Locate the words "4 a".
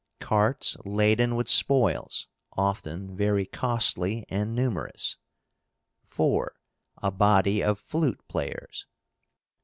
6.07-7.11